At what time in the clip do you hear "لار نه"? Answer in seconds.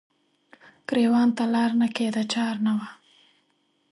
1.53-1.87